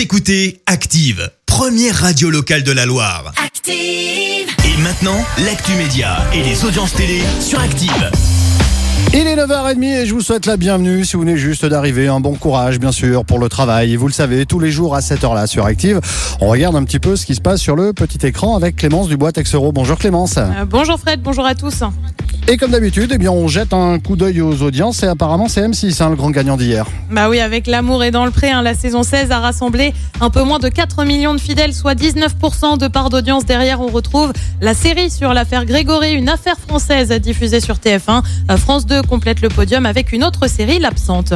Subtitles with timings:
[0.00, 3.34] Vous écoutez Active, première radio locale de la Loire.
[3.36, 3.74] Active.
[3.74, 8.10] Et maintenant, l'actu média et les audiences télé sur Active.
[9.12, 12.08] Il est 9h30 et je vous souhaite la bienvenue si vous venez juste d'arriver.
[12.08, 13.92] Un bon courage, bien sûr, pour le travail.
[13.92, 16.00] Et vous le savez, tous les jours à cette heure-là sur Active,
[16.40, 19.08] on regarde un petit peu ce qui se passe sur le petit écran avec Clémence
[19.08, 19.70] Dubois Texero.
[19.70, 20.38] Bonjour Clémence.
[20.38, 21.82] Euh, bonjour Fred, bonjour à tous.
[22.52, 25.60] Et comme d'habitude, eh bien, on jette un coup d'œil aux audiences et apparemment c'est
[25.68, 26.84] M6, hein, le grand gagnant d'hier.
[27.08, 30.30] Bah oui, avec l'amour et dans le pré, hein, la saison 16 a rassemblé un
[30.30, 33.44] peu moins de 4 millions de fidèles, soit 19% de part d'audience.
[33.44, 38.24] Derrière, on retrouve la série sur l'affaire Grégory, une affaire française diffusée sur TF1.
[38.50, 41.34] Euh, France 2 complète le podium avec une autre série, L'absente.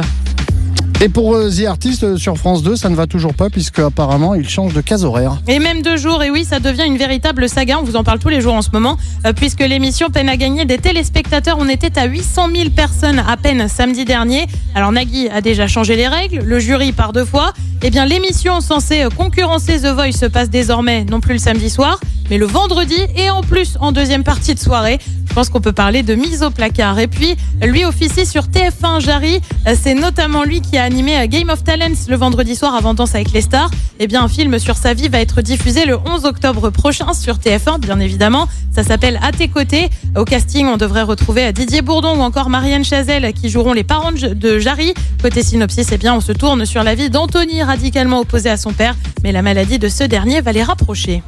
[1.01, 3.79] Et pour euh, The Artist euh, sur France 2, ça ne va toujours pas puisque
[3.79, 5.41] apparemment il change de case horaire.
[5.45, 7.79] Et même deux jours, et oui, ça devient une véritable saga.
[7.79, 10.37] On vous en parle tous les jours en ce moment, euh, puisque l'émission peine à
[10.37, 11.57] gagner des téléspectateurs.
[11.59, 14.45] On était à 800 000 personnes à peine samedi dernier.
[14.73, 17.51] Alors Nagui a déjà changé les règles, le jury part deux fois.
[17.83, 21.99] Eh bien, l'émission censée concurrencer The Voice se passe désormais non plus le samedi soir,
[22.29, 24.99] mais le vendredi et en plus en deuxième partie de soirée.
[25.27, 26.97] Je pense qu'on peut parler de mise au placard.
[26.97, 29.41] Et puis, lui officie sur TF1 Jarry.
[29.77, 33.33] C'est notamment lui qui a animé Game of Talents le vendredi soir avant Danse avec
[33.33, 33.69] les stars.
[33.99, 37.35] Eh bien, un film sur sa vie va être diffusé le 11 octobre prochain sur
[37.35, 38.47] TF1, bien évidemment.
[38.73, 39.89] Ça s'appelle À tes côtés.
[40.15, 44.13] Au casting, on devrait retrouver Didier Bourdon ou encore Marianne Chazelle qui joueront les parents
[44.13, 44.93] de Jarry.
[45.21, 48.71] Côté synopsis, eh bien, on se tourne sur la vie d'Anthony, radicalement opposé à son
[48.71, 51.21] père, mais la maladie de ce dernier va les rapprocher.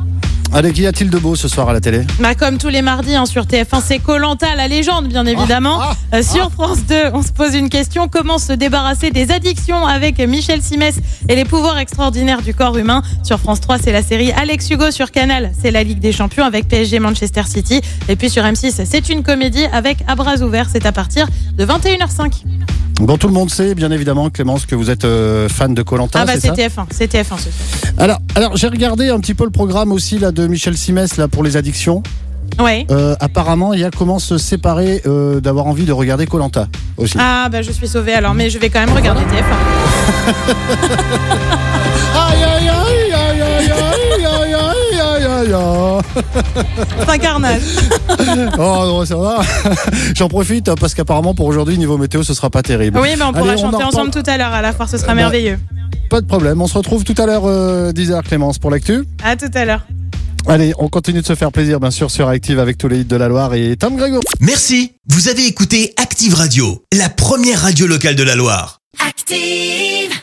[0.54, 3.16] Allez, qu'y a-t-il de beau ce soir à la télé bah, Comme tous les mardis
[3.16, 5.80] hein, sur TF1, c'est Colanta, la légende, bien évidemment.
[5.82, 9.86] Ah, Euh, sur France 2, on se pose une question comment se débarrasser des addictions
[9.86, 10.96] avec Michel Simès
[11.28, 13.02] et les pouvoirs extraordinaires du corps humain?
[13.24, 16.46] Sur France 3, c'est la série Alex Hugo sur Canal, c'est la Ligue des Champions
[16.46, 17.82] avec PSG Manchester City.
[18.08, 21.66] Et puis sur M6, c'est une comédie avec à bras ouverts, c'est à partir de
[21.66, 22.44] 21h05.
[23.00, 26.20] Bon, tout le monde sait, bien évidemment, Clémence, que vous êtes euh, fan de Colanta.
[26.22, 27.94] Ah bah c'est c'est ça TF1, c'est TF1 ce soir.
[27.98, 31.28] Alors, alors j'ai regardé un petit peu le programme aussi là de Michel Simès là
[31.28, 32.02] pour les addictions.
[32.60, 32.88] Ouais.
[32.90, 37.18] Euh, apparemment, il y a comment se séparer euh, d'avoir envie de regarder Colanta aussi.
[37.20, 39.58] Ah bah je suis sauvée alors, mais je vais quand même regarder TF1.
[42.16, 45.54] Aïe aïe aïe aïe aïe aïe aïe aïe aïe aïe
[47.00, 47.62] C'est un carnage.
[48.60, 49.42] Oh non, ça va.
[50.16, 53.00] J'en profite parce qu'apparemment pour aujourd'hui niveau météo ce sera pas terrible.
[53.00, 54.98] Oui, mais on pourra Allez, chanter en ensemble tout à l'heure à la foire, ce
[54.98, 55.60] sera Bah, merveilleux.
[56.10, 56.62] Pas de problème.
[56.62, 59.04] On se retrouve tout à l'heure euh, 10h Clémence pour l'actu.
[59.24, 59.86] À tout à l'heure.
[60.48, 63.06] Allez, on continue de se faire plaisir bien sûr sur Active avec tous les hits
[63.06, 64.20] de la Loire et Tom Grégo.
[64.40, 64.94] Merci.
[65.10, 68.80] Vous avez écouté Active Radio, la première radio locale de la Loire.
[69.06, 70.18] Active.